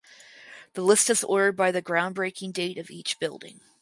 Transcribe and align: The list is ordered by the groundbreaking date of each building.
The 0.73 0.81
list 0.81 1.11
is 1.11 1.23
ordered 1.23 1.55
by 1.55 1.71
the 1.71 1.79
groundbreaking 1.83 2.53
date 2.53 2.79
of 2.79 2.89
each 2.89 3.19
building. 3.19 3.61